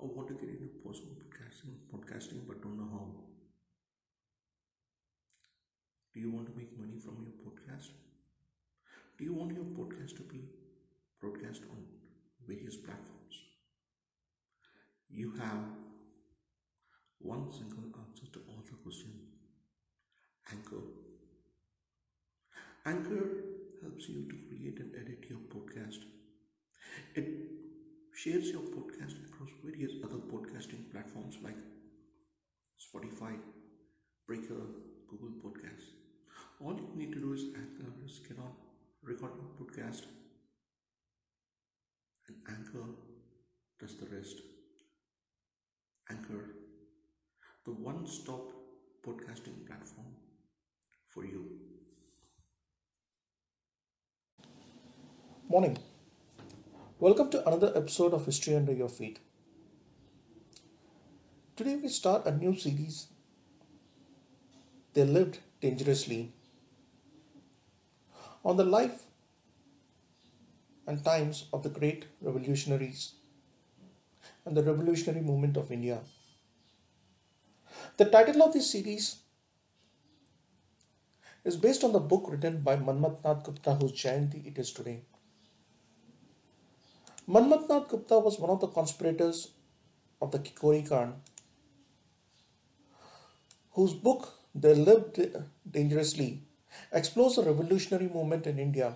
[0.00, 3.06] Oh, or want to get into podcasting, podcasting but don't know how?
[6.14, 7.88] Do you want to make money from your podcast?
[9.18, 10.40] Do you want your podcast to be
[11.20, 11.84] broadcast on
[12.48, 13.44] various platforms?
[15.10, 15.64] You have
[17.20, 19.28] one single answer to all the questions
[20.52, 20.82] Anchor.
[22.84, 23.44] Anchor
[23.80, 26.00] helps you to create and edit your podcast.
[27.14, 27.69] It
[28.20, 31.56] shares your podcast across various other podcasting platforms like
[32.86, 33.30] Spotify,
[34.26, 34.60] Breaker,
[35.08, 35.92] Google Podcasts.
[36.60, 37.90] All you need to do is Anchor
[38.28, 38.52] get on,
[39.02, 40.02] record your podcast,
[42.28, 42.84] and Anchor
[43.80, 44.42] does the rest.
[46.10, 46.44] Anchor,
[47.64, 48.50] the one stop
[49.06, 50.12] podcasting platform
[51.06, 51.46] for you.
[55.48, 55.78] Morning.
[57.02, 59.20] Welcome to another episode of History Under Your Feet.
[61.56, 63.06] Today we start a new series.
[64.92, 66.34] They lived dangerously.
[68.44, 69.04] On the life
[70.86, 73.14] and times of the great revolutionaries
[74.44, 76.00] and the revolutionary movement of India.
[77.96, 79.20] The title of this series
[81.46, 85.00] is based on the book written by Manmath Gupta, whose Jayanti it is today.
[87.30, 89.52] Manmath Nath Gupta was one of the conspirators
[90.20, 91.12] of the Kakori Kand,
[93.70, 95.20] whose book They Lived
[95.70, 96.42] Dangerously
[96.92, 98.94] explores the revolutionary movement in India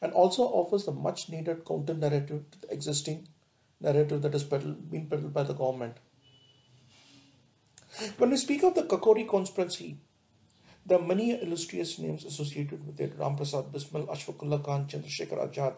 [0.00, 3.28] and also offers the much needed counter narrative to the existing
[3.78, 5.96] narrative that has been peddled by the government.
[8.16, 9.98] When we speak of the Kakori conspiracy,
[10.86, 15.74] there are many illustrious names associated with it Ram Prasad Bismil, Ashfaqullah Khan, Chandrasekhar Azad,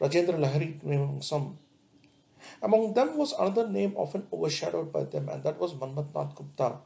[0.00, 0.38] Rajendra
[0.84, 1.58] name some.
[2.62, 6.78] Among them was another name often overshadowed by them, and that was Manmath Gupta.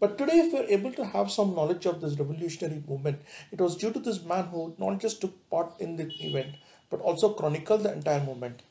[0.00, 3.20] But today, if we're able to have some knowledge of this revolutionary movement,
[3.52, 6.56] it was due to this man who not just took part in the event,
[6.88, 8.62] but also chronicled the entire movement.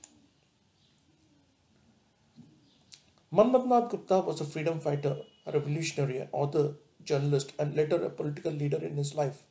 [3.32, 6.74] Manmath Nath Gupta was a freedom fighter, a revolutionary, an author,
[7.04, 9.44] journalist, and later a political leader in his life.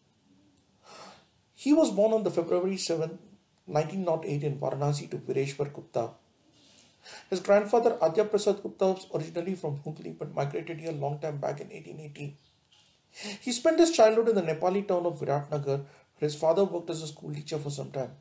[1.54, 3.18] He was born on the February 7,
[3.68, 6.10] 1908 in Varanasi to Vireshwar Gupta.
[7.30, 11.60] His grandfather Adya Prasad Gupta was originally from Hooghly but migrated here long time back
[11.60, 12.36] in 1880.
[13.40, 15.84] He spent his childhood in the Nepali town of Viratnagar
[16.18, 18.12] where his father worked as a school teacher for some time.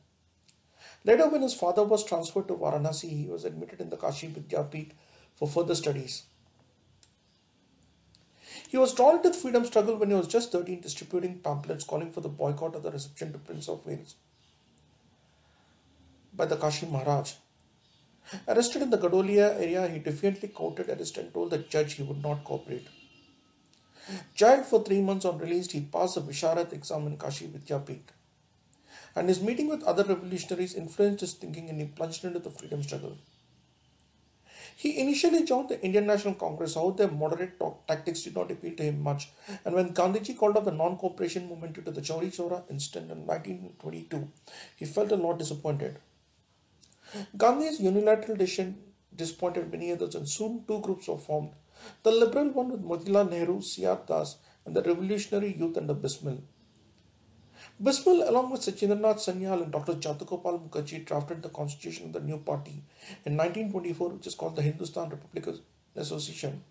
[1.03, 4.91] Later, when his father was transferred to Varanasi, he was admitted in the Kashi Vidyapith
[5.35, 6.23] for further studies.
[8.67, 12.11] He was drawn into the freedom struggle when he was just 13, distributing pamphlets calling
[12.11, 14.15] for the boycott of the reception to Prince of Wales
[16.37, 17.33] by the Kashi Maharaj.
[18.47, 22.21] Arrested in the Gadolia area, he defiantly counted arrest and told the judge he would
[22.21, 22.87] not cooperate.
[24.35, 28.13] Jailed for three months on release, he passed the Visharad exam in Kashi Vidyapith.
[29.15, 32.83] And his meeting with other revolutionaries influenced his thinking and he plunged into the freedom
[32.83, 33.17] struggle.
[34.75, 38.83] He initially joined the Indian National Congress, however, their moderate tactics did not appeal to
[38.83, 39.29] him much.
[39.65, 43.11] And when Gandhiji called up the non cooperation movement due to the Chauri Chaura incident
[43.11, 44.29] in 1922,
[44.75, 45.97] he felt a lot disappointed.
[47.37, 48.77] Gandhi's unilateral decision
[49.15, 51.51] disappointed many others, and soon two groups were formed
[52.03, 54.01] the liberal one with Motilal Nehru, C.R.
[54.07, 56.41] Das, and the revolutionary youth under Bismil.
[57.81, 59.93] Bismil, along with Sachindranath Sanyal and Dr.
[59.93, 62.83] Jadugopal Mukherjee, drafted the constitution of the new party
[63.25, 65.59] in 1924, which is called the Hindustan Republican
[65.95, 66.63] Association.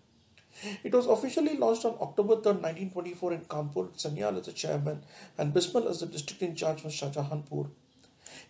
[0.83, 5.03] It was officially launched on October 3, 1924 in Kanpur, Sanyal as the chairman
[5.37, 7.69] and Bismil as the district in charge for Shahjahanpur.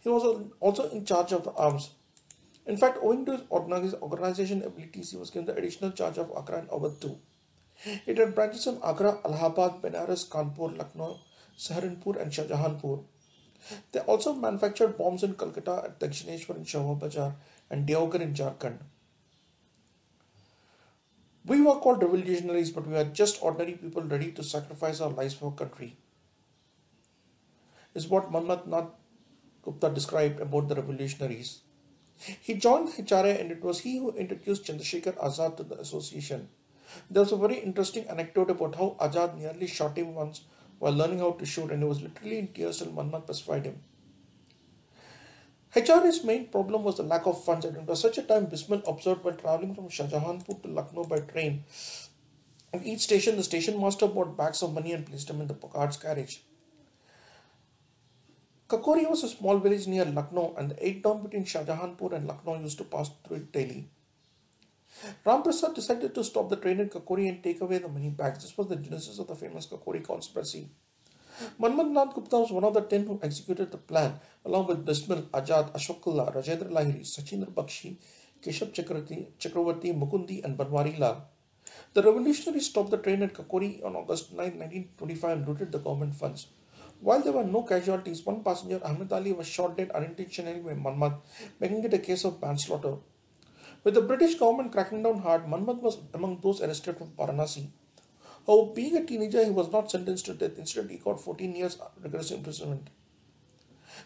[0.02, 0.24] He was
[0.60, 1.92] also in charge of the arms.
[2.66, 6.60] In fact, owing to his organization abilities, he was given the additional charge of Agra
[6.60, 7.18] and Awadh too.
[8.06, 11.20] It had branches in Agra, Allahabad, Benares, Kanpur, Lucknow,
[11.58, 13.04] Saharanpur, and Shahjahanpur.
[13.92, 17.34] They also manufactured bombs in Calcutta at Dakshineshwar in Shahwa
[17.70, 18.80] and Deoghar in Jharkhand.
[21.46, 25.34] We were called revolutionaries, but we were just ordinary people ready to sacrifice our lives
[25.34, 25.98] for our country.
[27.94, 28.90] Is what Manmath Nath
[29.68, 31.60] Gupta described about the revolutionaries.
[32.18, 36.48] He joined HRA and it was he who introduced Chandrasekhar Azad to the association.
[37.12, 40.44] There was a very interesting anecdote about how Azad nearly shot him once
[40.80, 43.84] while learning how to shoot and he was literally in tears till Manmath pacified him.
[45.76, 48.82] HRA's main problem was the lack of funds and it was such a time Bismil
[48.88, 51.66] observed while traveling from Shahjahanpur to Lucknow by train.
[52.74, 55.56] At each station, the station master bought bags of money and placed them in the
[55.56, 56.47] guard's carriage.
[58.68, 62.60] Kakori was a small village near Lucknow, and the eight town between Shahjahanpur and Lucknow
[62.60, 63.90] used to pass through it daily.
[65.26, 68.44] Ramprasad decided to stop the train at Kakori and take away the money bags.
[68.44, 70.70] This was the genesis of the famous Kakori conspiracy.
[71.62, 75.22] Manmath Nath Gupta was one of the ten who executed the plan, along with Bismil,
[75.30, 77.96] Ajad, Ashfaqullah, Rajendra Lahiri, Sachindra Bakshi,
[78.44, 81.26] Chakravarti, Chakravarti, Mukundi, and Banwari Lal.
[81.94, 86.16] The revolutionaries stopped the train at Kakori on August 9, 1925 and looted the government
[86.16, 86.48] funds.
[87.00, 91.20] While there were no casualties, one passenger, Ahmed Ali, was shot dead unintentionally by Manmath,
[91.60, 92.96] making it a case of manslaughter.
[93.84, 97.68] With the British government cracking down hard, Manmath was among those arrested from Varanasi.
[98.48, 100.58] However, being a teenager, he was not sentenced to death.
[100.58, 102.90] Instead, he got 14 years rigorous imprisonment.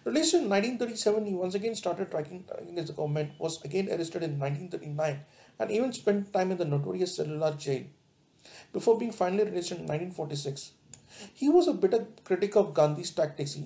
[0.04, 4.40] Released in 1937, he once again started tracking against the government, was again arrested in
[4.40, 5.20] 1939,
[5.60, 7.84] and even spent time in the notorious cellular jail
[8.74, 10.72] before being finally released in 1946.
[11.34, 13.58] He was a bitter critic of Gandhi's tactics,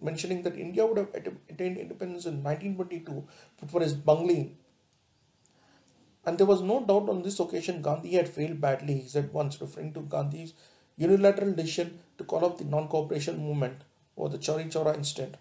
[0.00, 3.24] mentioning that India would have attained independence in 1922
[3.60, 4.56] but for his bungling
[6.24, 9.60] and there was no doubt on this occasion Gandhi had failed badly, he said once,
[9.60, 10.54] referring to Gandhi's
[10.96, 13.82] unilateral decision to call off the non cooperation movement
[14.14, 15.36] or the Chauri Chaura incident.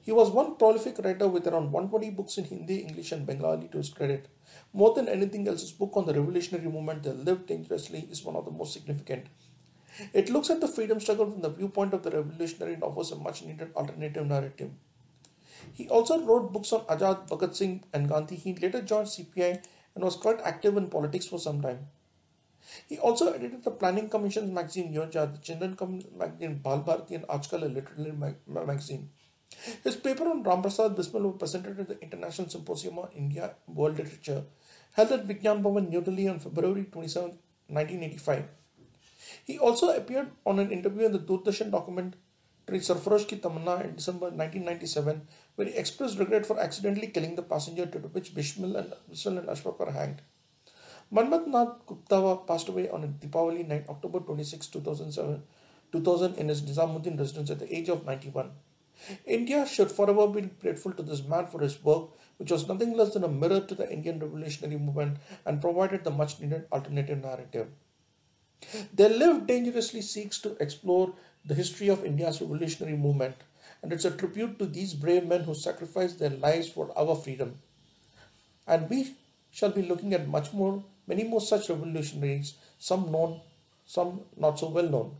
[0.00, 3.78] He was one prolific writer with around 120 books in Hindi, English, and Bengali to
[3.78, 4.28] his credit.
[4.72, 8.36] More than anything else, his book on the revolutionary movement that Live dangerously is one
[8.36, 9.26] of the most significant.
[10.12, 13.16] It looks at the freedom struggle from the viewpoint of the revolutionary and offers a
[13.16, 14.70] much needed alternative narrative.
[15.72, 18.36] He also wrote books on Ajad, Bhagat Singh, and Gandhi.
[18.36, 19.62] He later joined CPI
[19.94, 21.86] and was quite active in politics for some time.
[22.88, 25.76] He also edited the Planning Commission's magazine Yoja, the children
[26.16, 29.10] magazine Bal Bharati, and Ajkal, a literary mag- magazine.
[29.84, 34.44] His paper on Ramprasad Bismil was presented at the International Symposium on India World Literature,
[34.92, 37.38] held at Vigyan Bhavan, New Delhi on February 27,
[37.68, 38.44] 1985.
[39.46, 42.16] He also appeared on an interview in the Doordarshan document
[42.66, 45.22] Sarfarosh Ki Tamanna in December 1997,
[45.54, 49.48] where he expressed regret for accidentally killing the passenger to which Bismil and, Bismil and
[49.48, 50.20] Ashfaq were hanged.
[51.12, 55.40] Manmath Nath Gupta passed away on Deepavali night, October 26, 2007,
[55.92, 58.50] 2000 in his Nizamuddin residence at the age of 91.
[59.26, 62.08] India should forever be grateful to this man for his work,
[62.38, 66.10] which was nothing less than a mirror to the Indian revolutionary movement and provided the
[66.10, 67.68] much needed alternative narrative.
[68.92, 71.12] Their Live Dangerously seeks to explore
[71.44, 73.36] the history of India's revolutionary movement,
[73.82, 77.58] and it's a tribute to these brave men who sacrificed their lives for our freedom.
[78.66, 79.14] And we
[79.50, 83.40] shall be looking at much more, many more such revolutionaries, some known,
[83.86, 85.16] some not so well known.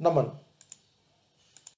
[0.00, 0.32] Naman.